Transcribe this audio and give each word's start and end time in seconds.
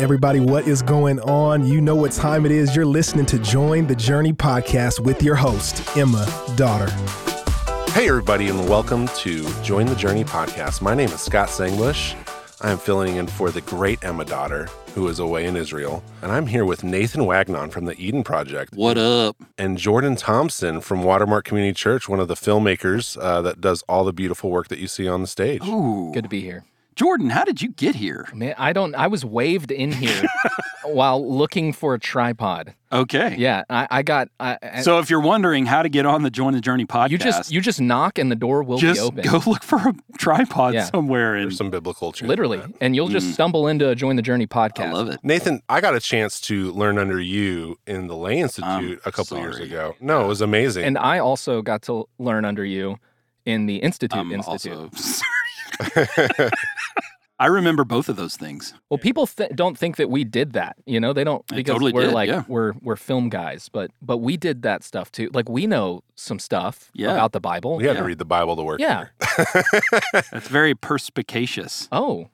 Everybody, 0.00 0.40
what 0.40 0.66
is 0.66 0.80
going 0.80 1.20
on? 1.20 1.66
You 1.66 1.78
know 1.82 1.94
what 1.94 2.12
time 2.12 2.46
it 2.46 2.52
is. 2.52 2.74
You're 2.74 2.86
listening 2.86 3.26
to 3.26 3.38
Join 3.38 3.86
the 3.86 3.94
Journey 3.94 4.32
podcast 4.32 4.98
with 4.98 5.22
your 5.22 5.34
host, 5.34 5.94
Emma 5.94 6.26
Daughter. 6.56 6.90
Hey, 7.92 8.08
everybody, 8.08 8.48
and 8.48 8.66
welcome 8.66 9.08
to 9.18 9.46
Join 9.62 9.84
the 9.84 9.94
Journey 9.94 10.24
podcast. 10.24 10.80
My 10.80 10.94
name 10.94 11.10
is 11.10 11.20
Scott 11.20 11.48
Sangbush. 11.50 12.16
I 12.62 12.70
am 12.70 12.78
filling 12.78 13.16
in 13.16 13.26
for 13.26 13.50
the 13.50 13.60
great 13.60 14.02
Emma 14.02 14.24
Daughter, 14.24 14.70
who 14.94 15.06
is 15.08 15.18
away 15.18 15.44
in 15.44 15.54
Israel. 15.54 16.02
And 16.22 16.32
I'm 16.32 16.46
here 16.46 16.64
with 16.64 16.82
Nathan 16.82 17.26
Wagnon 17.26 17.68
from 17.68 17.84
the 17.84 17.94
Eden 18.02 18.24
Project 18.24 18.72
What 18.74 18.96
up? 18.96 19.36
and 19.58 19.76
Jordan 19.76 20.16
Thompson 20.16 20.80
from 20.80 21.02
Watermark 21.04 21.44
Community 21.44 21.74
Church, 21.74 22.08
one 22.08 22.20
of 22.20 22.28
the 22.28 22.36
filmmakers 22.36 23.20
uh, 23.20 23.42
that 23.42 23.60
does 23.60 23.82
all 23.86 24.04
the 24.04 24.14
beautiful 24.14 24.50
work 24.50 24.68
that 24.68 24.78
you 24.78 24.88
see 24.88 25.06
on 25.06 25.20
the 25.20 25.26
stage. 25.26 25.62
Ooh. 25.66 26.10
Good 26.14 26.22
to 26.24 26.30
be 26.30 26.40
here. 26.40 26.64
Jordan, 26.96 27.30
how 27.30 27.44
did 27.44 27.62
you 27.62 27.70
get 27.70 27.94
here? 27.94 28.28
Man, 28.34 28.54
I 28.58 28.72
don't. 28.72 28.94
I 28.94 29.06
was 29.06 29.24
waved 29.24 29.70
in 29.70 29.92
here 29.92 30.22
while 30.84 31.26
looking 31.26 31.72
for 31.72 31.94
a 31.94 31.98
tripod. 31.98 32.74
Okay. 32.92 33.36
Yeah, 33.38 33.62
I, 33.70 33.86
I 33.90 34.02
got. 34.02 34.28
I, 34.38 34.58
I- 34.62 34.80
So 34.82 34.98
if 34.98 35.08
you're 35.08 35.20
wondering 35.20 35.66
how 35.66 35.82
to 35.82 35.88
get 35.88 36.04
on 36.04 36.22
the 36.22 36.30
Join 36.30 36.52
the 36.52 36.60
Journey 36.60 36.84
podcast, 36.86 37.10
you 37.10 37.18
just 37.18 37.52
you 37.52 37.60
just 37.60 37.80
knock 37.80 38.18
and 38.18 38.30
the 38.30 38.36
door 38.36 38.62
will 38.62 38.78
just 38.78 39.00
be 39.00 39.06
open. 39.06 39.22
go 39.22 39.50
look 39.50 39.62
for 39.62 39.76
a 39.78 39.94
tripod 40.18 40.74
Yeah. 40.74 40.84
somewhere 40.84 41.36
and 41.36 41.54
some 41.54 41.70
biblical 41.70 42.12
truth. 42.12 42.28
Literally, 42.28 42.58
that. 42.58 42.70
and 42.80 42.94
you'll 42.96 43.08
just 43.08 43.28
mm. 43.28 43.32
stumble 43.32 43.66
into 43.68 43.88
a 43.88 43.94
join 43.94 44.16
the 44.16 44.22
journey 44.22 44.46
podcast. 44.46 44.86
I 44.88 44.92
love 44.92 45.08
it. 45.08 45.20
Nathan, 45.22 45.62
I 45.68 45.80
got 45.80 45.94
a 45.94 46.00
chance 46.00 46.40
to 46.42 46.72
learn 46.72 46.98
under 46.98 47.20
you 47.20 47.78
in 47.86 48.08
the 48.08 48.16
Lay 48.16 48.38
Institute 48.38 49.00
a 49.06 49.12
couple 49.12 49.38
years 49.38 49.58
ago. 49.58 49.94
No, 50.00 50.24
it 50.24 50.28
was 50.28 50.40
amazing. 50.40 50.84
And 50.84 50.98
I 50.98 51.18
also 51.18 51.62
got 51.62 51.82
to 51.82 52.08
learn 52.18 52.44
under 52.44 52.64
you 52.64 52.96
in 53.46 53.66
the 53.66 53.76
Institute 53.76 54.18
I'm 54.18 54.32
Institute. 54.32 54.76
also 54.92 55.24
I 57.40 57.46
remember 57.46 57.84
both 57.84 58.08
of 58.10 58.16
those 58.16 58.36
things. 58.36 58.74
Well, 58.90 58.98
people 58.98 59.26
th- 59.26 59.52
don't 59.54 59.76
think 59.76 59.96
that 59.96 60.10
we 60.10 60.24
did 60.24 60.52
that. 60.52 60.76
You 60.84 61.00
know, 61.00 61.12
they 61.14 61.24
don't 61.24 61.44
because 61.46 61.72
totally 61.72 61.90
we're 61.92 62.04
did, 62.04 62.12
like 62.12 62.28
yeah. 62.28 62.44
we're 62.46 62.74
we're 62.82 62.96
film 62.96 63.30
guys, 63.30 63.70
but 63.72 63.90
but 64.02 64.18
we 64.18 64.36
did 64.36 64.60
that 64.62 64.84
stuff 64.84 65.10
too. 65.10 65.30
Like 65.32 65.48
we 65.48 65.66
know 65.66 66.02
some 66.16 66.38
stuff 66.38 66.90
Yeah. 66.94 67.12
about 67.14 67.32
the 67.32 67.40
Bible. 67.40 67.78
we 67.78 67.84
had 67.86 67.94
Yeah. 67.96 68.00
to 68.02 68.06
read 68.06 68.18
the 68.18 68.26
Bible 68.26 68.56
to 68.56 68.62
work. 68.62 68.78
Yeah. 68.78 69.06
That's 70.12 70.48
very 70.48 70.74
perspicacious. 70.74 71.88
Oh, 71.90 72.28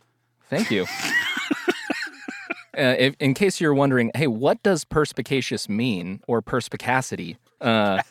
thank 0.51 0.71
you. 0.73 0.87
Uh, 2.79 2.95
if, 2.99 3.15
in 3.21 3.33
case 3.33 3.59
you're 3.59 3.73
wondering, 3.73 4.11
hey, 4.15 4.27
what 4.27 4.63
does 4.63 4.85
perspicacious 4.85 5.67
mean 5.67 6.21
or 6.29 6.43
perspicacity? 6.43 7.39
Uh, 7.59 8.03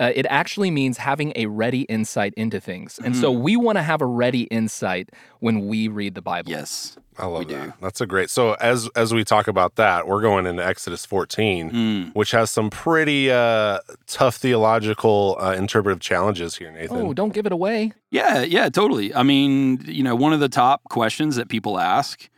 uh, 0.00 0.10
it 0.14 0.26
actually 0.30 0.70
means 0.70 0.96
having 0.98 1.32
a 1.36 1.44
ready 1.46 1.82
insight 1.82 2.32
into 2.34 2.58
things. 2.60 2.98
And 3.04 3.14
so 3.14 3.30
Mm-hmm. 3.32 3.42
we 3.42 3.56
want 3.56 3.76
to 3.76 3.82
have 3.82 4.00
a 4.00 4.06
ready 4.06 4.42
insight 4.44 5.10
when 5.40 5.66
we 5.66 5.86
read 5.88 6.14
the 6.14 6.22
Bible. 6.22 6.50
Yes. 6.50 6.96
I 7.18 7.26
love 7.26 7.40
We 7.46 7.54
that. 7.54 7.64
do. 7.66 7.72
That's 7.82 8.00
a 8.00 8.06
great. 8.06 8.30
So 8.30 8.54
as 8.54 8.88
as 8.96 9.12
we 9.12 9.24
talk 9.24 9.46
about 9.46 9.74
that, 9.76 10.06
we're 10.08 10.22
going 10.22 10.46
into 10.46 10.64
Exodus 10.64 11.04
14, 11.04 11.70
Mm. 11.70 12.14
which 12.14 12.30
has 12.30 12.50
some 12.50 12.70
pretty 12.70 13.30
uh, 13.30 13.80
tough 14.06 14.36
theological 14.36 15.36
uh, 15.38 15.52
interpretive 15.52 16.00
challenges 16.00 16.56
here, 16.56 16.72
Nathan. 16.72 16.96
Oh, 16.96 17.12
don't 17.12 17.34
give 17.34 17.44
it 17.44 17.52
away. 17.52 17.92
Yeah, 18.10 18.40
yeah, 18.40 18.70
totally. 18.70 19.14
I 19.14 19.22
mean, 19.22 19.82
you 19.84 20.02
know, 20.02 20.14
one 20.16 20.32
of 20.32 20.40
the 20.40 20.48
top 20.48 20.84
questions 20.84 21.36
that 21.36 21.48
people 21.50 21.78
ask, 21.78 22.30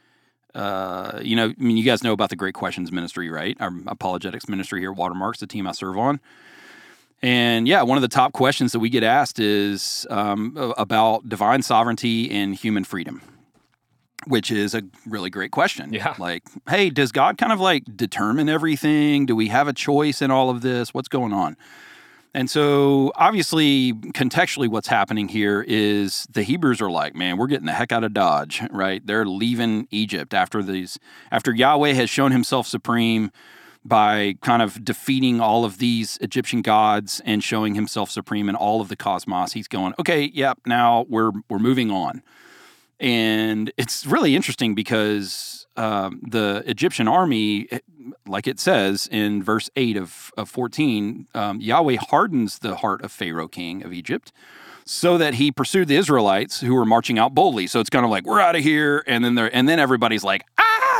uh, 0.55 1.21
you 1.23 1.37
know, 1.37 1.47
I 1.59 1.63
mean, 1.63 1.77
you 1.77 1.85
guys 1.85 2.03
know 2.03 2.13
about 2.13 2.31
the 2.31 2.37
Great 2.37 2.55
Questions 2.55 2.91
Ministry, 2.91 3.31
right? 3.31 3.57
Our 3.61 3.73
apologetics 3.87 4.49
ministry 4.49 4.81
here 4.81 4.91
at 4.91 4.97
Watermarks, 4.97 5.39
the 5.39 5.47
team 5.47 5.67
I 5.69 5.73
serve 5.73 5.97
on. 5.97 6.19
And 7.23 7.69
yeah, 7.69 7.83
one 7.83 7.97
of 7.97 8.03
the 8.03 8.09
top 8.09 8.33
questions 8.33 8.73
that 8.73 8.81
we 8.81 8.89
get 8.91 9.05
asked 9.05 9.39
is 9.39 10.07
um, 10.11 10.57
about 10.77 11.29
divine 11.29 11.63
sovereignty 11.63 12.31
and 12.31 12.55
human 12.55 12.83
freedom, 12.83 13.23
which 14.27 14.51
is 14.51 14.75
a 14.75 14.83
really 15.07 15.31
great 15.31 15.53
question. 15.53 15.93
Yeah. 15.93 16.15
Like, 16.19 16.43
hey, 16.69 16.91
does 16.91 17.13
God 17.13 17.39
kind 17.39 17.53
of 17.53 17.61
like 17.61 17.85
determine 17.97 18.49
everything? 18.49 19.27
Do 19.27 19.37
we 19.37 19.49
have 19.49 19.69
a 19.69 19.73
choice 19.73 20.21
in 20.21 20.33
all 20.33 20.51
of 20.51 20.63
this? 20.63 20.93
What's 20.93 21.09
going 21.09 21.33
on? 21.33 21.57
And 22.35 22.49
so, 22.49 23.13
obviously, 23.15 23.93
contextually, 23.93 24.67
what's 24.67 24.89
happening 24.89 25.29
here 25.29 25.63
is 25.69 26.27
the 26.31 26.43
Hebrews 26.43 26.81
are 26.81 26.91
like, 26.91 27.15
man, 27.15 27.37
we're 27.37 27.47
getting 27.47 27.67
the 27.67 27.75
heck 27.75 27.93
out 27.93 28.05
of 28.05 28.15
Dodge, 28.15 28.63
right? 28.71 29.07
They're 29.07 29.27
leaving 29.27 29.87
Egypt 29.91 30.33
after 30.33 30.63
these, 30.63 30.99
after 31.31 31.55
Yahweh 31.55 31.93
has 31.93 32.09
shown 32.09 32.33
himself 32.33 32.67
supreme 32.67 33.31
by 33.85 34.37
kind 34.43 34.63
of 34.63 34.85
defeating 34.85 35.41
all 35.41 35.65
of 35.65 35.79
these 35.79 36.19
Egyptian 36.21 36.63
gods 36.63 37.21
and 37.25 37.43
showing 37.43 37.75
himself 37.75 38.11
supreme 38.11 38.49
in 38.49 38.55
all 38.55 38.81
of 38.81 38.89
the 38.89 38.97
cosmos. 38.97 39.53
He's 39.53 39.69
going, 39.69 39.95
okay, 39.99 40.31
yep, 40.33 40.59
now 40.67 41.07
we're 41.09 41.33
we're 41.49 41.59
moving 41.59 41.91
on. 41.91 42.23
And 43.01 43.73
it's 43.77 44.07
really 44.07 44.37
interesting 44.37 44.77
because 44.77 45.67
um, 45.77 46.21
the 46.23 46.63
Egyptian 46.67 47.09
army, 47.09 47.67
eh, 47.73 47.81
like 48.27 48.47
it 48.47 48.61
says 48.61 49.09
in 49.11 49.43
verse 49.43 49.69
8 49.75 49.97
of, 49.97 50.31
of 50.37 50.49
14, 50.49 51.27
um, 51.35 51.61
Yahweh 51.61 51.97
hardens 51.97 52.61
the 52.61 52.77
heart 52.77 53.03
of 53.03 53.11
Pharaoh, 53.11 53.49
king 53.49 53.83
of 53.83 53.93
Egypt, 53.93 54.33
so 54.85 55.19
that 55.19 55.35
he 55.35 55.51
pursued 55.51 55.89
the 55.89 55.97
Israelites 55.97 56.61
who 56.61 56.75
were 56.75 56.85
marching 56.85 57.19
out 57.19 57.35
boldly. 57.35 57.67
So 57.67 57.81
it's 57.81 57.91
kind 57.91 58.05
of 58.05 58.11
like, 58.11 58.25
we're 58.25 58.41
out 58.41 58.55
of 58.55 58.63
here. 58.63 59.03
And 59.07 59.25
then, 59.25 59.37
and 59.39 59.69
then 59.69 59.81
everybody's 59.81 60.25
like, 60.25 60.45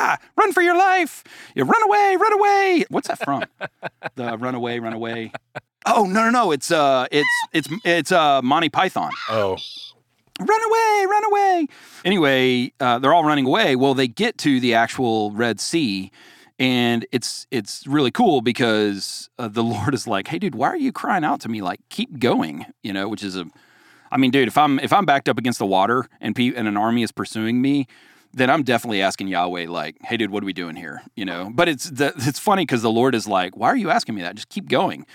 ah, 0.03 0.19
run 0.37 0.53
for 0.53 0.63
your 0.63 0.77
life. 0.77 1.25
You 1.55 1.65
run 1.65 1.83
away, 1.85 2.17
run 2.21 2.33
away. 2.33 2.85
What's 2.89 3.09
that 3.09 3.23
from? 3.25 3.45
the 4.17 4.37
run 4.37 4.55
away, 4.55 4.79
run 4.79 4.93
away. 4.93 5.33
Oh, 5.87 6.05
no, 6.05 6.25
no, 6.25 6.31
no. 6.31 6.53
It's, 6.53 6.71
uh, 6.71 7.07
it's, 7.11 7.29
it's, 7.53 7.69
it's 7.85 8.13
uh, 8.13 8.41
Monty 8.43 8.69
Python 8.69 9.11
Oh, 9.29 9.57
run 10.41 10.65
away, 10.65 11.07
run 11.09 11.25
away. 11.25 11.67
Anyway, 12.05 12.73
uh, 12.81 12.99
they're 12.99 13.15
all 13.15 13.25
running 13.25 13.47
away. 13.47 13.77
Well, 13.77 13.95
they 13.95 14.09
get 14.09 14.39
to 14.39 14.61
the 14.61 14.75
actual 14.75 15.31
Red 15.33 15.61
Sea, 15.61 16.11
and 16.59 17.05
it's 17.13 17.47
it's 17.51 17.87
really 17.87 18.11
cool 18.11 18.41
because 18.41 19.29
uh, 19.39 19.49
the 19.49 19.65
Lord 19.75 19.95
is 19.95 20.07
like, 20.07 20.29
"Hey, 20.29 20.39
dude, 20.39 20.55
why 20.55 20.69
are 20.69 20.77
you 20.77 20.93
crying 20.93 21.25
out 21.25 21.41
to 21.41 21.49
me? 21.49 21.63
Like, 21.63 21.81
keep 21.89 22.19
going." 22.19 22.67
You 22.83 22.93
know, 22.93 23.09
which 23.09 23.23
is 23.23 23.37
a, 23.37 23.47
I 24.11 24.17
mean, 24.17 24.31
dude, 24.31 24.49
if 24.49 24.57
I'm 24.57 24.79
if 24.81 24.93
I'm 24.93 25.05
backed 25.05 25.29
up 25.29 25.39
against 25.39 25.59
the 25.59 25.67
water 25.67 26.07
and 26.21 26.35
pe- 26.37 26.55
and 26.55 26.69
an 26.69 26.77
army 26.77 27.03
is 27.03 27.13
pursuing 27.13 27.61
me. 27.61 27.87
Then 28.35 28.51
I'm 28.51 28.63
definitely 28.63 29.03
asking 29.03 29.29
Yahweh, 29.29 29.67
like, 29.69 29.97
"Hey, 30.03 30.17
dude, 30.17 30.31
what 30.31 30.43
are 30.43 30.47
we 30.47 30.53
doing 30.53 30.77
here?" 30.77 31.03
You 31.17 31.25
know. 31.25 31.51
But 31.53 31.69
it's 31.69 31.91
the, 31.91 32.13
it's 32.17 32.39
funny 32.39 32.63
because 32.63 32.83
the 32.83 32.91
Lord 32.91 33.15
is 33.15 33.27
like, 33.27 33.57
"Why 33.57 33.69
are 33.69 33.77
you 33.77 33.91
asking 33.91 34.15
me 34.15 34.23
that? 34.23 34.37
Just 34.37 34.49
keep 34.49 34.69
going." 34.69 35.07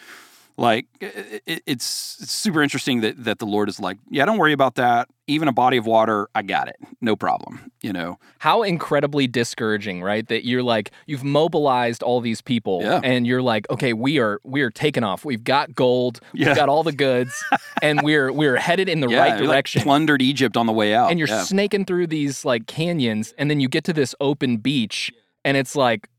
Like 0.57 0.85
it, 0.99 1.41
it- 1.45 1.63
it's, 1.65 2.17
it's 2.21 2.31
super 2.31 2.61
interesting 2.63 3.01
that 3.01 3.23
that 3.23 3.39
the 3.39 3.45
lord 3.45 3.69
is 3.69 3.79
like 3.79 3.97
yeah 4.09 4.25
don't 4.25 4.37
worry 4.37 4.53
about 4.53 4.75
that 4.75 5.07
even 5.27 5.47
a 5.47 5.53
body 5.53 5.77
of 5.77 5.85
water 5.85 6.27
i 6.35 6.41
got 6.41 6.67
it 6.67 6.75
no 7.01 7.15
problem 7.15 7.71
you 7.81 7.93
know 7.93 8.17
How 8.39 8.63
incredibly 8.63 9.27
discouraging, 9.27 10.01
right? 10.01 10.27
That 10.27 10.45
you're 10.45 10.63
like 10.63 10.91
you've 11.05 11.23
mobilized 11.23 12.01
all 12.03 12.21
these 12.21 12.41
people, 12.41 12.81
Yeah. 12.83 12.99
and 13.03 13.25
you're 13.27 13.41
like, 13.41 13.69
okay, 13.69 13.93
we 13.93 14.19
are 14.19 14.39
we 14.43 14.61
are 14.61 14.69
taking 14.71 15.03
off. 15.03 15.23
We've 15.25 15.43
got 15.43 15.73
gold. 15.75 16.19
Yeah. 16.33 16.47
We've 16.47 16.55
got 16.55 16.69
all 16.69 16.83
the 16.83 16.91
goods, 16.91 17.33
and 17.81 18.01
we're 18.03 18.31
we're 18.31 18.57
headed 18.57 18.89
in 18.89 18.99
the 19.01 19.07
yeah 19.09 19.19
right 19.19 19.27
you're, 19.39 19.47
like, 19.47 19.55
direction. 19.65 19.81
plundered 19.83 20.21
egypt 20.21 20.57
on 20.57 20.65
the 20.65 20.73
way 20.73 20.93
out 20.93 21.09
and 21.11 21.19
you're 21.19 21.27
snaking 21.27 21.85
through 21.85 22.07
these 22.07 22.43
like 22.45 22.67
canyons 22.67 23.33
and 23.37 23.49
then 23.49 23.59
you 23.59 23.67
get 23.69 23.83
to 23.85 23.93
this 23.93 24.13
open 24.19 24.57
beach 24.57 25.11
and 25.45 25.55
it's 25.57 25.75
like 25.75 26.09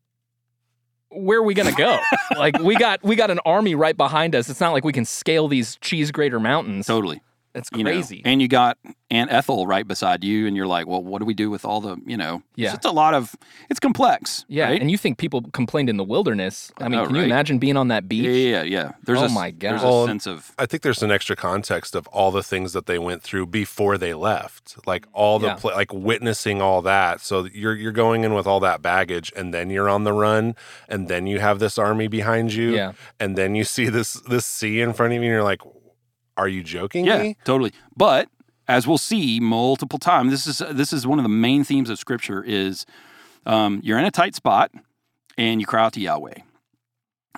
where 1.11 1.39
are 1.39 1.43
we 1.43 1.55
gonna 1.55 1.73
go? 1.73 1.99
Like 2.37 2.59
we 2.59 2.77
got 2.77 3.03
we 3.03 3.17
got 3.17 3.31
an 3.31 3.41
army 3.47 3.75
right 3.75 3.97
behind 3.97 4.35
us. 4.35 4.49
It's 4.49 4.61
not 4.61 4.73
like 4.73 4.85
we 4.85 4.93
can 4.93 5.05
scale 5.05 5.49
these 5.49 5.77
cheese 5.81 6.11
grater 6.11 6.39
mountains. 6.39 6.87
Totally 6.87 7.21
that's 7.55 7.69
you 7.73 7.83
know 7.85 7.91
crazy 7.91 8.23
and 8.25 8.41
you 8.43 8.49
got 8.49 8.77
aunt 9.11 9.31
ethel 9.33 9.67
right 9.67 9.89
beside 9.89 10.23
you 10.23 10.47
and 10.47 10.57
you're 10.57 10.67
like 10.67 10.87
well 10.87 11.03
what 11.03 11.19
do 11.19 11.25
we 11.25 11.33
do 11.35 11.51
with 11.51 11.65
all 11.65 11.81
the 11.81 11.97
you 12.07 12.17
know 12.17 12.43
Yeah. 12.57 12.67
it's 12.67 12.75
just 12.75 12.85
a 12.85 12.91
lot 12.91 13.15
of 13.15 13.35
it's 13.71 13.81
complex 13.81 14.45
yeah 14.49 14.69
right? 14.69 14.81
and 14.81 14.91
you 14.91 14.99
think 14.99 15.17
people 15.19 15.43
complained 15.53 15.89
in 15.89 15.97
the 15.97 16.05
wilderness 16.05 16.71
i 16.79 16.85
mean 16.89 17.01
know, 17.01 17.07
can 17.07 17.15
you 17.17 17.23
imagine 17.23 17.59
being 17.59 17.77
on 17.77 17.89
that 17.89 18.09
beach 18.09 18.25
yeah 18.27 18.63
yeah 18.63 18.63
yeah 18.63 18.93
there's 19.05 19.23
Oh 19.23 19.27
a, 19.27 19.29
my 19.31 19.51
there's 19.57 19.81
God. 19.81 19.87
a 19.87 19.91
Well, 19.91 20.07
sense 20.07 20.27
of 20.27 20.53
I 20.59 20.67
think 20.67 20.83
there's 20.83 21.03
an 21.03 21.11
extra 21.11 21.37
context 21.37 21.95
of 21.95 22.07
all 22.09 22.31
the 22.31 22.43
things 22.43 22.73
that 22.75 22.87
they 22.87 22.99
went 22.99 23.23
through 23.23 23.47
before 23.47 23.97
they 23.97 24.13
left, 24.15 24.77
like 24.87 25.07
all 25.13 25.39
the 25.39 25.49
Yeah. 25.49 25.55
pla 25.55 25.75
like 25.75 25.93
witnessing 25.93 26.61
all 26.61 26.83
that. 26.83 27.21
So 27.21 27.47
you're 27.53 27.75
you're 27.75 27.93
going 27.93 28.25
in 28.25 28.35
with 28.35 28.47
all 28.47 28.61
that 28.61 28.83
baggage, 28.83 29.33
and 29.35 29.55
then 29.55 29.71
you're 29.71 29.89
on 29.89 30.05
the 30.05 30.13
run, 30.13 30.55
and 30.89 31.09
then 31.09 31.27
you 31.27 31.39
have 31.41 31.59
this 31.59 31.79
army 31.79 32.09
behind 32.09 32.53
you, 32.53 32.75
Yeah. 32.75 32.93
and 33.19 33.37
then 33.37 33.55
you 33.55 33.65
see 33.65 33.89
this 33.89 34.15
this 34.29 34.45
sea 34.47 34.81
in 34.81 34.93
front 34.93 35.13
of 35.13 35.17
you, 35.17 35.23
and 35.23 35.31
you're 35.33 35.43
like, 35.43 35.63
"Are 36.39 36.49
you 36.49 36.63
joking 36.63 37.05
Yeah, 37.05 37.23
me?" 37.23 37.37
totally. 37.45 37.73
But 37.97 38.29
as 38.67 38.87
we'll 38.87 38.99
see 38.99 39.41
multiple 39.41 39.99
times, 39.99 40.31
this 40.31 40.47
is 40.47 40.63
this 40.75 40.93
is 40.93 41.07
one 41.07 41.19
of 41.19 41.23
the 41.25 41.29
main 41.29 41.65
themes 41.65 41.91
of 41.91 41.99
Scripture 41.99 42.43
is 42.43 42.87
um, 43.45 43.81
you're 43.83 43.99
in 43.99 44.05
a 44.05 44.11
tight 44.11 44.35
spot 44.35 44.71
and 45.37 45.61
you 45.61 45.67
cry 45.67 45.85
out 45.85 45.93
to 45.95 46.01
Yahweh, 46.01 46.35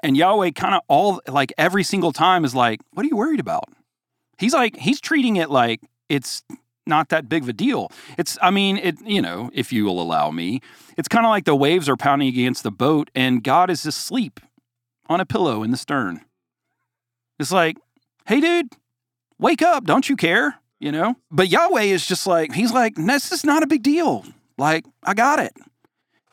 and 0.02 0.16
Yahweh 0.16 0.50
kind 0.52 0.74
of 0.74 0.82
all 0.88 1.20
like 1.28 1.52
every 1.58 1.82
single 1.84 2.12
time 2.12 2.44
is 2.44 2.54
like, 2.54 2.80
"What 2.92 3.04
are 3.04 3.08
you 3.08 3.16
worried 3.16 3.40
about?" 3.40 3.64
He's 4.38 4.54
like 4.54 4.76
he's 4.76 5.00
treating 5.00 5.36
it 5.36 5.50
like 5.50 5.80
it's 6.08 6.42
not 6.86 7.10
that 7.10 7.28
big 7.28 7.42
of 7.42 7.48
a 7.48 7.52
deal. 7.52 7.92
It's 8.18 8.38
I 8.42 8.50
mean 8.50 8.76
it 8.78 9.00
you 9.06 9.22
know 9.22 9.50
if 9.52 9.72
you 9.72 9.84
will 9.84 10.00
allow 10.00 10.30
me, 10.30 10.60
it's 10.96 11.08
kind 11.08 11.26
of 11.26 11.30
like 11.30 11.44
the 11.44 11.54
waves 11.54 11.88
are 11.88 11.96
pounding 11.96 12.28
against 12.28 12.62
the 12.62 12.70
boat 12.72 13.10
and 13.14 13.44
God 13.44 13.70
is 13.70 13.84
asleep 13.86 14.40
on 15.08 15.20
a 15.20 15.26
pillow 15.26 15.62
in 15.62 15.70
the 15.70 15.76
stern. 15.76 16.22
It's 17.38 17.52
like, 17.52 17.76
hey 18.26 18.40
dude, 18.40 18.72
wake 19.40 19.62
up, 19.62 19.84
don't 19.84 20.08
you 20.08 20.16
care? 20.16 20.56
You 20.78 20.92
know? 20.92 21.16
But 21.30 21.48
Yahweh 21.48 21.82
is 21.82 22.06
just 22.06 22.26
like, 22.26 22.54
he's 22.54 22.72
like, 22.72 22.94
this 22.94 23.32
is 23.32 23.44
not 23.44 23.62
a 23.62 23.66
big 23.66 23.82
deal. 23.82 24.24
Like, 24.56 24.84
I 25.02 25.14
got 25.14 25.38
it. 25.40 25.52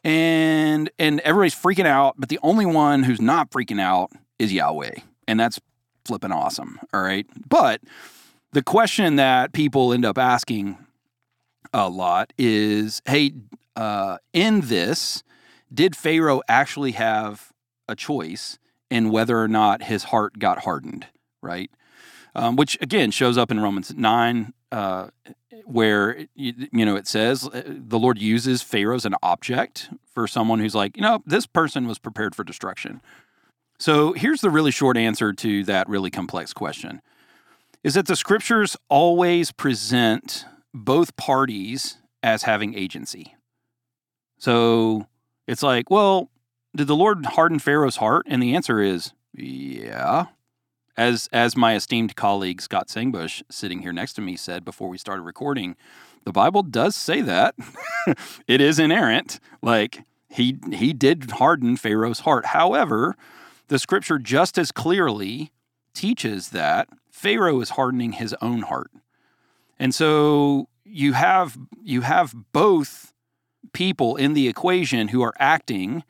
and 0.03 0.89
and 0.97 1.19
everybody's 1.21 1.53
freaking 1.55 1.85
out, 1.85 2.15
but 2.17 2.29
the 2.29 2.39
only 2.41 2.65
one 2.65 3.03
who's 3.03 3.19
not 3.21 3.51
freaking 3.51 3.81
out 3.81 4.11
is 4.39 4.53
Yahweh, 4.53 4.95
and 5.27 5.37
that's 5.39 5.59
flipping 6.05 6.31
awesome. 6.31 6.79
All 6.93 7.01
right, 7.01 7.27
but 7.49 7.81
the 8.53 8.63
question 8.63 9.17
that 9.17 9.51
people 9.51 9.91
end 9.91 10.05
up 10.05 10.17
asking 10.17 10.77
a 11.73 11.89
lot 11.89 12.31
is, 12.37 13.01
hey, 13.05 13.33
uh, 13.75 14.17
in 14.31 14.61
this, 14.61 15.23
did 15.73 15.95
Pharaoh 15.95 16.41
actually 16.47 16.93
have 16.93 17.51
a 17.89 17.95
choice 17.95 18.57
in 18.89 19.09
whether 19.11 19.37
or 19.37 19.49
not 19.49 19.83
his 19.83 20.05
heart 20.05 20.39
got 20.39 20.59
hardened? 20.59 21.07
Right, 21.41 21.69
um, 22.37 22.55
which 22.55 22.77
again 22.79 23.11
shows 23.11 23.37
up 23.37 23.51
in 23.51 23.59
Romans 23.59 23.93
nine. 23.95 24.53
Uh, 24.71 25.09
where 25.65 26.25
you, 26.35 26.53
you 26.71 26.85
know 26.85 26.95
it 26.95 27.07
says 27.07 27.47
uh, 27.47 27.63
the 27.65 27.99
Lord 27.99 28.17
uses 28.17 28.61
Pharaoh 28.61 28.95
as 28.95 29.05
an 29.05 29.15
object 29.21 29.89
for 30.13 30.27
someone 30.27 30.59
who's 30.59 30.75
like, 30.75 30.95
you 30.95 31.03
know, 31.03 31.21
this 31.25 31.45
person 31.45 31.87
was 31.87 31.99
prepared 31.99 32.35
for 32.35 32.43
destruction. 32.43 33.01
So 33.79 34.13
here's 34.13 34.41
the 34.41 34.49
really 34.49 34.71
short 34.71 34.97
answer 34.97 35.33
to 35.33 35.63
that 35.65 35.89
really 35.89 36.09
complex 36.09 36.53
question 36.53 37.01
is 37.83 37.93
that 37.93 38.07
the 38.07 38.15
scriptures 38.15 38.75
always 38.89 39.51
present 39.51 40.45
both 40.73 41.15
parties 41.15 41.97
as 42.23 42.43
having 42.43 42.73
agency. 42.73 43.35
So 44.39 45.07
it's 45.47 45.63
like, 45.63 45.89
well, 45.89 46.29
did 46.75 46.87
the 46.87 46.95
Lord 46.95 47.25
harden 47.25 47.59
Pharaoh's 47.59 47.97
heart? 47.97 48.25
And 48.29 48.41
the 48.41 48.55
answer 48.55 48.81
is 48.81 49.13
yeah. 49.33 50.27
As 50.97 51.29
as 51.31 51.55
my 51.55 51.75
esteemed 51.75 52.15
colleague 52.15 52.61
Scott 52.61 52.87
Sangbush 52.87 53.43
sitting 53.49 53.81
here 53.81 53.93
next 53.93 54.13
to 54.13 54.21
me 54.21 54.35
said 54.35 54.65
before 54.65 54.89
we 54.89 54.97
started 54.97 55.21
recording, 55.21 55.75
the 56.25 56.31
Bible 56.31 56.63
does 56.63 56.95
say 56.95 57.21
that. 57.21 57.55
it 58.47 58.61
is 58.61 58.79
inerrant. 58.79 59.39
Like 59.61 60.03
he 60.29 60.57
he 60.71 60.93
did 60.93 61.31
harden 61.31 61.77
Pharaoh's 61.77 62.21
heart. 62.21 62.47
However, 62.47 63.15
the 63.67 63.77
scripture 63.79 64.17
just 64.17 64.57
as 64.57 64.71
clearly 64.71 65.51
teaches 65.93 66.49
that 66.49 66.89
Pharaoh 67.11 67.61
is 67.61 67.71
hardening 67.71 68.13
his 68.13 68.35
own 68.41 68.63
heart. 68.63 68.91
And 69.79 69.93
so 69.93 70.67
you 70.83 71.13
have 71.13 71.57
you 71.83 72.01
have 72.01 72.33
both 72.51 73.13
people 73.73 74.15
in 74.15 74.33
the 74.33 74.47
equation 74.47 75.09
who 75.09 75.21
are 75.21 75.35
acting 75.37 76.03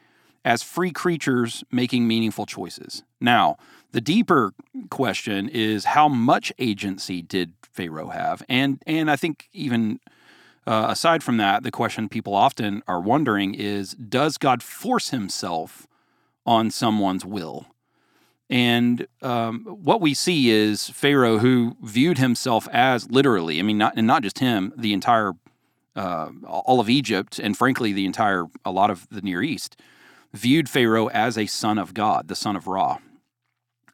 as 0.47 0.63
free 0.63 0.91
creatures 0.91 1.65
making 1.69 2.07
meaningful 2.07 2.45
choices. 2.45 3.03
Now, 3.19 3.57
the 3.91 3.99
deeper 3.99 4.53
question 4.89 5.49
is 5.49 5.83
how 5.83 6.07
much 6.07 6.53
agency 6.57 7.21
did 7.21 7.51
Pharaoh 7.61 8.09
have? 8.09 8.41
And 8.47 8.81
and 8.87 9.11
I 9.11 9.17
think 9.17 9.49
even 9.51 9.99
uh, 10.65 10.87
aside 10.89 11.21
from 11.21 11.35
that, 11.37 11.63
the 11.63 11.71
question 11.71 12.07
people 12.07 12.33
often 12.33 12.81
are 12.87 13.01
wondering 13.01 13.55
is 13.55 13.91
does 13.91 14.37
God 14.37 14.63
force 14.63 15.09
himself 15.09 15.85
on 16.45 16.71
someone's 16.71 17.25
will? 17.25 17.67
And 18.49 19.05
um, 19.21 19.65
what 19.65 19.99
we 19.99 20.13
see 20.13 20.49
is 20.49 20.89
Pharaoh, 20.89 21.39
who 21.39 21.75
viewed 21.83 22.19
himself 22.19 22.69
as 22.71 23.11
literally, 23.11 23.59
I 23.59 23.63
mean, 23.63 23.77
not, 23.77 23.95
and 23.97 24.07
not 24.07 24.23
just 24.23 24.39
him, 24.39 24.71
the 24.77 24.93
entire, 24.93 25.33
uh, 25.97 26.29
all 26.45 26.79
of 26.79 26.89
Egypt, 26.89 27.39
and 27.39 27.57
frankly, 27.57 27.91
the 27.91 28.05
entire, 28.05 28.45
a 28.63 28.71
lot 28.71 28.89
of 28.89 29.05
the 29.09 29.21
Near 29.21 29.43
East, 29.43 29.75
viewed 30.37 30.69
Pharaoh 30.69 31.07
as 31.07 31.37
a 31.37 31.45
son 31.45 31.77
of 31.77 31.93
God, 31.93 32.27
the 32.27 32.35
son 32.35 32.55
of 32.55 32.67
Ra. 32.67 32.97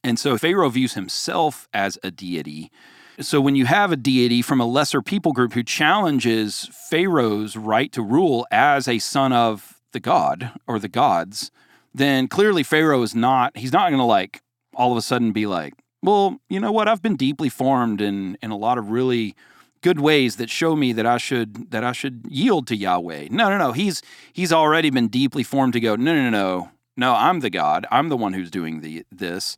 And 0.03 0.19
so 0.19 0.37
Pharaoh 0.37 0.69
views 0.69 0.93
himself 0.93 1.67
as 1.73 1.97
a 2.03 2.11
deity. 2.11 2.71
So 3.19 3.39
when 3.39 3.55
you 3.55 3.65
have 3.65 3.91
a 3.91 3.95
deity 3.95 4.41
from 4.41 4.59
a 4.59 4.65
lesser 4.65 5.01
people 5.01 5.33
group 5.33 5.53
who 5.53 5.63
challenges 5.63 6.69
Pharaoh's 6.89 7.55
right 7.55 7.91
to 7.91 8.01
rule 8.01 8.45
as 8.51 8.87
a 8.87 8.99
son 8.99 9.31
of 9.31 9.79
the 9.91 9.99
god 9.99 10.51
or 10.67 10.79
the 10.79 10.87
gods, 10.87 11.51
then 11.93 12.27
clearly 12.27 12.63
Pharaoh 12.63 13.03
is 13.03 13.15
not, 13.15 13.55
he's 13.55 13.71
not 13.71 13.89
going 13.89 13.99
to 13.99 14.05
like 14.05 14.41
all 14.75 14.91
of 14.91 14.97
a 14.97 15.01
sudden 15.01 15.31
be 15.31 15.45
like, 15.45 15.73
well, 16.01 16.39
you 16.49 16.59
know 16.59 16.71
what? 16.71 16.87
I've 16.87 17.01
been 17.01 17.15
deeply 17.15 17.49
formed 17.49 18.01
in, 18.01 18.37
in 18.41 18.51
a 18.51 18.57
lot 18.57 18.77
of 18.77 18.89
really 18.89 19.35
good 19.83 19.99
ways 19.99 20.37
that 20.37 20.49
show 20.49 20.75
me 20.75 20.93
that 20.93 21.05
I 21.05 21.17
should 21.17 21.69
that 21.69 21.83
I 21.83 21.91
should 21.91 22.25
yield 22.27 22.65
to 22.67 22.75
Yahweh. 22.75 23.27
No, 23.29 23.49
no, 23.49 23.57
no. 23.59 23.71
He's 23.73 24.01
he's 24.31 24.51
already 24.51 24.89
been 24.89 25.09
deeply 25.09 25.43
formed 25.43 25.73
to 25.73 25.79
go. 25.79 25.95
No, 25.95 26.15
no, 26.15 26.23
no, 26.23 26.29
no. 26.31 26.71
No, 26.95 27.13
I'm 27.13 27.39
the 27.41 27.49
God. 27.49 27.85
I'm 27.91 28.09
the 28.09 28.17
one 28.17 28.33
who's 28.33 28.49
doing 28.49 28.81
the 28.81 29.05
this. 29.11 29.57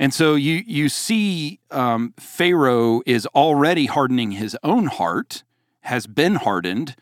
And 0.00 0.12
so 0.12 0.34
you 0.34 0.64
you 0.66 0.88
see 0.88 1.60
um, 1.70 2.14
Pharaoh 2.18 3.02
is 3.06 3.26
already 3.26 3.86
hardening 3.86 4.32
his 4.32 4.56
own 4.64 4.86
heart, 4.86 5.44
has 5.82 6.08
been 6.08 6.36
hardened. 6.36 6.96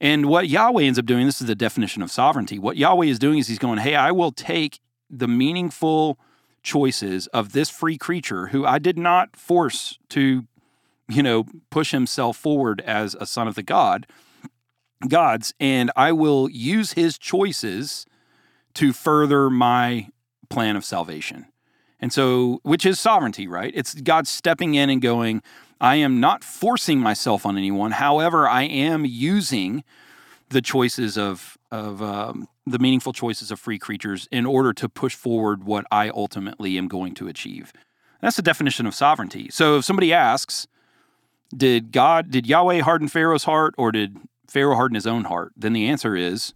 And 0.00 0.26
what 0.26 0.48
Yahweh 0.48 0.82
ends 0.82 0.98
up 0.98 1.06
doing, 1.06 1.24
this 1.24 1.40
is 1.40 1.46
the 1.46 1.54
definition 1.54 2.02
of 2.02 2.10
sovereignty. 2.10 2.58
What 2.58 2.76
Yahweh 2.76 3.06
is 3.06 3.18
doing 3.18 3.38
is 3.38 3.46
he's 3.46 3.60
going, 3.60 3.78
hey, 3.78 3.94
I 3.94 4.10
will 4.10 4.32
take 4.32 4.80
the 5.08 5.28
meaningful 5.28 6.18
choices 6.62 7.26
of 7.28 7.52
this 7.52 7.70
free 7.70 7.96
creature 7.96 8.48
who 8.48 8.66
I 8.66 8.78
did 8.78 8.98
not 8.98 9.36
force 9.36 9.98
to, 10.10 10.46
you 11.08 11.22
know, 11.22 11.46
push 11.70 11.90
himself 11.90 12.36
forward 12.36 12.80
as 12.80 13.14
a 13.14 13.26
son 13.26 13.48
of 13.48 13.54
the 13.54 13.62
God, 13.62 14.06
gods, 15.08 15.54
and 15.60 15.90
I 15.96 16.12
will 16.12 16.50
use 16.50 16.92
his 16.92 17.18
choices 17.18 18.06
to 18.74 18.92
further 18.92 19.50
my 19.50 20.08
plan 20.48 20.76
of 20.76 20.84
salvation. 20.84 21.46
And 22.00 22.12
so, 22.12 22.60
which 22.62 22.84
is 22.84 23.00
sovereignty, 23.00 23.46
right? 23.46 23.72
It's 23.74 23.94
God 23.94 24.26
stepping 24.26 24.74
in 24.74 24.90
and 24.90 25.00
going, 25.00 25.42
I 25.80 25.96
am 25.96 26.20
not 26.20 26.44
forcing 26.44 26.98
myself 26.98 27.46
on 27.46 27.56
anyone. 27.56 27.92
However, 27.92 28.48
I 28.48 28.62
am 28.62 29.04
using 29.04 29.84
the 30.48 30.62
choices 30.62 31.16
of 31.16 31.58
of 31.70 32.00
um, 32.02 32.48
the 32.66 32.78
meaningful 32.78 33.12
choices 33.12 33.50
of 33.50 33.58
free 33.58 33.78
creatures 33.78 34.28
in 34.30 34.46
order 34.46 34.72
to 34.72 34.88
push 34.88 35.14
forward 35.14 35.64
what 35.64 35.84
I 35.90 36.08
ultimately 36.10 36.78
am 36.78 36.86
going 36.88 37.14
to 37.14 37.26
achieve. 37.26 37.72
That's 38.20 38.36
the 38.36 38.42
definition 38.42 38.86
of 38.86 38.94
sovereignty. 38.94 39.48
So 39.50 39.78
if 39.78 39.84
somebody 39.84 40.12
asks, 40.12 40.68
did 41.56 41.92
God, 41.92 42.30
did 42.30 42.46
Yahweh 42.46 42.80
harden 42.80 43.08
Pharaoh's 43.08 43.44
heart 43.44 43.74
or 43.78 43.92
did 43.92 44.16
Pharaoh 44.48 44.74
harden 44.74 44.94
his 44.94 45.06
own 45.06 45.24
heart? 45.24 45.52
Then 45.56 45.72
the 45.72 45.86
answer 45.88 46.16
is 46.16 46.54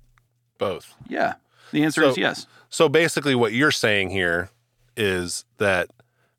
both. 0.59 0.95
Yeah. 1.09 1.35
The 1.73 1.85
answer 1.85 2.03
So- 2.03 2.09
is 2.11 2.17
yes. 2.19 2.47
So 2.71 2.89
basically, 2.89 3.35
what 3.35 3.53
you're 3.53 3.71
saying 3.71 4.11
here 4.11 4.51
is 4.97 5.45
that 5.59 5.89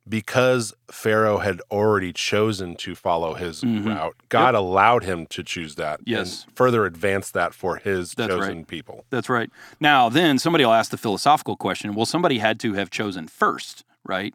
because 0.08 0.74
Pharaoh 0.92 1.38
had 1.38 1.62
already 1.70 2.12
chosen 2.12 2.76
to 2.78 2.96
follow 2.96 3.36
his 3.36 3.62
Mhm. 3.62 3.86
route, 3.86 4.16
God 4.30 4.56
allowed 4.56 5.04
him 5.04 5.28
to 5.28 5.44
choose 5.44 5.76
that 5.76 6.00
Yes. 6.06 6.46
and 6.48 6.56
further 6.56 6.86
advance 6.86 7.30
that 7.32 7.54
for 7.54 7.78
his 7.78 8.14
That's 8.14 8.34
chosen 8.34 8.58
right. 8.58 8.68
people. 8.68 9.06
That's 9.12 9.30
right. 9.30 9.52
Now, 9.80 10.10
then 10.10 10.40
somebody 10.40 10.66
will 10.66 10.74
ask 10.74 10.90
the 10.92 10.98
philosophical 10.98 11.56
question 11.56 11.94
well, 11.94 12.08
somebody 12.08 12.40
had 12.40 12.60
to 12.62 12.74
have 12.74 12.90
chosen 12.90 13.28
first, 13.28 13.84
right? 14.04 14.34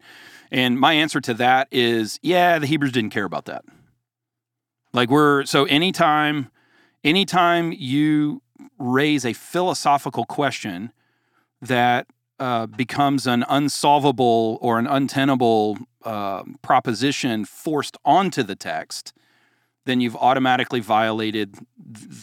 And 0.53 0.79
my 0.79 0.93
answer 0.93 1.21
to 1.23 1.35
that 1.35 1.67
is 1.73 2.21
yeah, 2.23 2.59
the 2.61 2.67
Hebrews 2.67 2.93
didn't 2.93 3.11
care 3.11 3.25
about 3.25 3.47
that. 3.47 3.65
Like, 4.95 5.11
we're 5.11 5.45
so 5.45 5.65
anytime, 5.65 6.51
anytime 7.03 7.73
you 7.73 8.43
raise 8.79 9.27
a 9.27 9.33
philosophical 9.33 10.25
question 10.25 10.93
that 11.61 12.07
uh, 12.39 12.67
becomes 12.67 13.27
an 13.27 13.45
unsolvable 13.49 14.59
or 14.63 14.79
an 14.79 14.87
untenable 14.87 15.79
uh, 16.05 16.45
proposition 16.63 17.45
forced 17.45 17.97
onto 18.05 18.45
the 18.45 18.55
text, 18.55 19.13
then 19.85 20.01
you've 20.01 20.17
automatically 20.17 20.81
violated 20.81 21.55
th- 21.55 21.67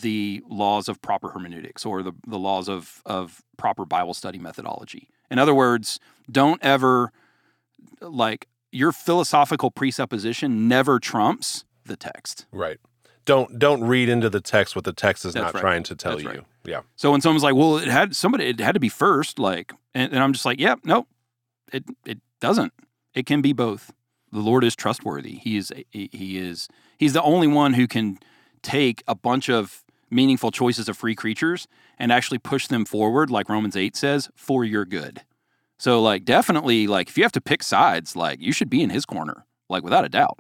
the 0.02 0.42
laws 0.50 0.88
of 0.88 1.02
proper 1.02 1.30
hermeneutics 1.32 1.86
or 1.86 2.02
the, 2.02 2.14
the 2.26 2.40
laws 2.40 2.70
of, 2.70 3.02
of 3.06 3.42
proper 3.58 3.86
Bible 3.86 4.14
study 4.14 4.40
methodology. 4.40 5.10
In 5.30 5.40
other 5.40 5.54
words, 5.54 6.00
don't 6.32 6.64
ever, 6.64 7.12
like, 8.00 8.48
your 8.72 8.94
philosophical 8.94 9.72
presupposition 9.72 10.70
never 10.70 11.00
trumps 11.00 11.66
the 11.86 11.96
text. 11.96 12.46
Right. 12.52 12.80
Don't 13.26 13.60
don't 13.60 13.84
read 13.84 14.10
into 14.10 14.30
the 14.30 14.42
text 14.42 14.76
what 14.76 14.84
the 14.84 14.94
text 14.94 15.26
is 15.26 15.34
That's 15.34 15.44
not 15.46 15.54
right. 15.54 15.62
trying 15.62 15.84
to 15.84 15.96
tell 15.96 16.14
That's 16.14 16.24
you. 16.24 16.30
right. 16.30 16.44
Yeah. 16.66 16.82
So 16.96 17.12
when 17.12 17.22
someone's 17.22 17.44
like, 17.44 17.56
"Well, 17.56 17.78
it 17.78 17.88
had 17.88 18.16
somebody, 18.16 18.46
it 18.46 18.60
had 18.60 18.74
to 18.74 18.80
be 18.80 18.90
first, 18.90 19.38
like, 19.40 19.74
and, 19.94 20.12
and 20.12 20.22
I'm 20.24 20.34
just 20.34 20.46
like, 20.46 20.60
"Yep, 20.60 20.80
no, 20.86 21.06
it 21.72 21.84
it 22.06 22.20
doesn't. 22.40 22.74
It 23.14 23.26
can 23.26 23.42
be 23.42 23.54
both. 23.54 23.92
The 24.32 24.40
Lord 24.40 24.64
is 24.64 24.76
trustworthy. 24.76 25.36
He 25.36 25.58
is 25.58 25.72
he 25.92 26.10
he 26.12 26.38
is 26.40 26.68
he's 26.98 27.14
the 27.14 27.22
only 27.22 27.48
one 27.48 27.74
who 27.74 27.88
can 27.88 28.18
take 28.64 29.04
a 29.08 29.14
bunch 29.16 29.50
of 29.50 29.84
meaningful 30.10 30.52
choices 30.52 30.90
of 30.90 30.98
free 30.98 31.16
creatures 31.16 31.68
and 32.00 32.12
actually 32.12 32.38
push 32.40 32.68
them 32.68 32.86
forward, 32.86 33.30
like 33.30 33.50
Romans 33.50 33.76
eight 33.76 33.96
says, 33.96 34.30
for 34.36 34.66
your 34.66 34.84
good. 34.86 35.22
So 35.78 36.02
like 36.02 36.26
definitely 36.26 36.88
like 36.88 37.10
if 37.10 37.18
you 37.18 37.24
have 37.24 37.32
to 37.34 37.42
pick 37.42 37.62
sides, 37.64 38.16
like 38.16 38.40
you 38.42 38.52
should 38.52 38.70
be 38.70 38.82
in 38.82 38.90
His 38.90 39.06
corner, 39.06 39.46
like 39.70 39.84
without 39.84 40.06
a 40.06 40.10
doubt. 40.10 40.40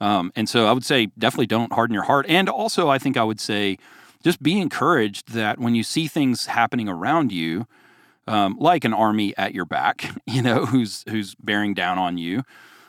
Um, 0.00 0.32
and 0.34 0.48
so 0.48 0.66
I 0.66 0.72
would 0.72 0.84
say 0.84 1.06
definitely 1.18 1.46
don't 1.46 1.72
harden 1.72 1.94
your 1.94 2.04
heart. 2.04 2.26
And 2.28 2.48
also, 2.48 2.88
I 2.88 2.98
think 2.98 3.16
I 3.16 3.24
would 3.24 3.40
say 3.40 3.78
just 4.22 4.42
be 4.42 4.58
encouraged 4.58 5.32
that 5.32 5.58
when 5.58 5.74
you 5.74 5.82
see 5.82 6.06
things 6.06 6.46
happening 6.46 6.88
around 6.88 7.32
you, 7.32 7.66
um, 8.26 8.56
like 8.58 8.84
an 8.84 8.94
army 8.94 9.34
at 9.36 9.54
your 9.54 9.64
back, 9.64 10.06
you 10.26 10.42
know, 10.42 10.66
who's 10.66 11.04
who's 11.08 11.34
bearing 11.36 11.74
down 11.74 11.98
on 11.98 12.18
you, 12.18 12.42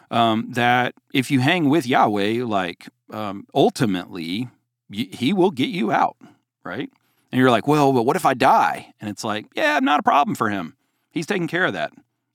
um, 0.10 0.48
that 0.52 0.94
if 1.14 1.32
you 1.32 1.40
hang 1.40 1.70
with 1.70 1.86
Yahweh, 1.88 2.44
like 2.46 2.88
um, 3.12 3.46
ultimately 3.54 4.50
y- 4.90 5.10
He 5.12 5.34
will 5.34 5.52
get 5.52 5.70
you 5.70 5.92
out, 5.92 6.18
right? 6.64 6.90
And 7.32 7.40
you're 7.40 7.52
like, 7.52 7.68
well, 7.68 7.94
but 7.94 8.04
what 8.04 8.18
if 8.18 8.26
I 8.26 8.34
die? 8.34 8.94
And 9.00 9.10
it's 9.10 9.24
like, 9.24 9.46
yeah, 9.56 9.80
not 9.80 10.02
a 10.02 10.04
problem 10.04 10.36
for 10.36 10.50
him. 10.50 10.76
He's 11.12 11.26
taking 11.26 11.48
care 11.48 11.64
of 11.66 11.74
that. 11.74 11.94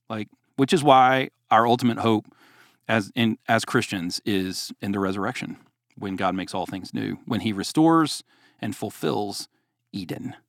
Like, 0.09 0.27
which 0.55 0.73
is 0.73 0.83
why 0.83 1.29
our 1.51 1.67
ultimate 1.67 1.99
hope 1.99 2.25
as 2.87 3.11
in 3.15 3.37
as 3.47 3.65
Christians 3.65 4.21
is 4.25 4.71
in 4.81 4.91
the 4.91 4.99
resurrection, 4.99 5.57
when 5.97 6.15
God 6.15 6.35
makes 6.35 6.53
all 6.53 6.65
things 6.65 6.93
new, 6.93 7.17
when 7.25 7.41
He 7.41 7.53
restores 7.53 8.23
and 8.59 8.75
fulfills 8.75 9.47
Eden. 9.91 10.35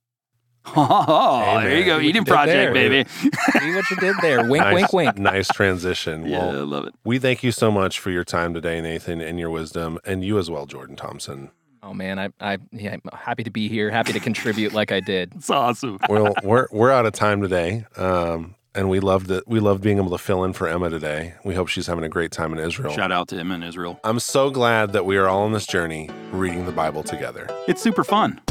Oh, 0.75 1.59
there 1.61 1.77
you 1.79 1.85
go, 1.85 1.91
See 1.91 1.91
what 1.95 2.03
you 2.03 2.09
Eden 2.09 2.23
did 2.25 2.31
Project, 2.31 2.73
there. 2.73 2.73
baby. 2.73 3.09
See 3.09 3.73
what 3.73 3.89
you 3.89 3.97
did 3.97 4.15
there? 4.21 4.43
Wink, 4.49 4.63
nice, 4.63 4.73
wink, 4.73 4.93
wink. 4.93 5.17
Nice 5.17 5.47
transition. 5.47 6.27
yeah, 6.27 6.45
I 6.45 6.51
love 6.51 6.85
it. 6.85 6.93
we 7.03 7.17
thank 7.17 7.43
you 7.43 7.51
so 7.51 7.71
much 7.71 7.97
for 7.99 8.11
your 8.11 8.23
time 8.23 8.53
today, 8.53 8.79
Nathan, 8.81 9.19
and 9.21 9.39
your 9.39 9.49
wisdom, 9.49 9.97
and 10.05 10.23
you 10.23 10.37
as 10.37 10.51
well, 10.51 10.65
Jordan 10.67 10.95
Thompson. 10.95 11.49
Oh 11.81 11.93
man, 11.93 12.19
I, 12.19 12.29
I, 12.41 12.57
yeah, 12.71 12.93
I'm 12.93 13.17
happy 13.17 13.43
to 13.45 13.49
be 13.49 13.67
here. 13.69 13.89
Happy 13.89 14.11
to 14.13 14.19
contribute 14.19 14.73
like 14.73 14.91
I 14.91 14.99
did. 14.99 15.31
It's 15.37 15.49
awesome. 15.49 15.97
well, 16.09 16.33
we're 16.43 16.67
we're 16.71 16.91
out 16.91 17.05
of 17.05 17.13
time 17.13 17.41
today, 17.41 17.85
um, 17.95 18.53
and 18.75 18.89
we 18.89 18.99
loved 18.99 19.31
it. 19.31 19.43
We 19.47 19.59
loved 19.59 19.81
being 19.81 19.97
able 19.97 20.11
to 20.11 20.17
fill 20.17 20.43
in 20.43 20.53
for 20.53 20.67
Emma 20.67 20.89
today. 20.89 21.33
We 21.43 21.55
hope 21.55 21.67
she's 21.67 21.87
having 21.87 22.03
a 22.03 22.09
great 22.09 22.31
time 22.31 22.53
in 22.53 22.59
Israel. 22.59 22.93
Shout 22.93 23.11
out 23.11 23.27
to 23.29 23.37
Emma 23.37 23.55
in 23.55 23.63
Israel. 23.63 23.99
I'm 24.03 24.19
so 24.19 24.49
glad 24.49 24.93
that 24.93 25.05
we 25.05 25.17
are 25.17 25.27
all 25.27 25.43
on 25.43 25.53
this 25.53 25.65
journey 25.65 26.09
reading 26.31 26.65
the 26.65 26.71
Bible 26.71 27.03
together. 27.03 27.47
It's 27.67 27.81
super 27.81 28.03
fun. 28.03 28.41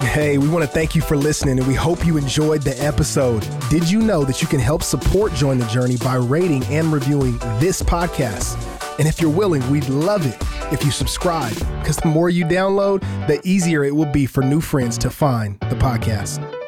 Hey, 0.00 0.36
we 0.36 0.48
want 0.48 0.62
to 0.64 0.70
thank 0.70 0.94
you 0.94 1.00
for 1.00 1.16
listening 1.16 1.58
and 1.58 1.66
we 1.66 1.74
hope 1.74 2.04
you 2.04 2.16
enjoyed 2.16 2.62
the 2.62 2.78
episode. 2.84 3.46
Did 3.70 3.90
you 3.90 4.00
know 4.02 4.24
that 4.24 4.42
you 4.42 4.48
can 4.48 4.60
help 4.60 4.82
support 4.82 5.32
Join 5.32 5.58
the 5.58 5.66
Journey 5.66 5.96
by 5.96 6.16
rating 6.16 6.64
and 6.64 6.92
reviewing 6.92 7.38
this 7.60 7.82
podcast? 7.82 8.58
And 8.98 9.08
if 9.08 9.20
you're 9.20 9.30
willing, 9.30 9.68
we'd 9.70 9.88
love 9.88 10.26
it 10.26 10.36
if 10.72 10.84
you 10.84 10.90
subscribe 10.90 11.54
because 11.80 11.96
the 11.96 12.08
more 12.08 12.28
you 12.28 12.44
download, 12.44 13.00
the 13.26 13.40
easier 13.42 13.84
it 13.84 13.94
will 13.94 14.10
be 14.12 14.26
for 14.26 14.42
new 14.42 14.60
friends 14.60 14.98
to 14.98 15.10
find 15.10 15.58
the 15.60 15.76
podcast. 15.76 16.61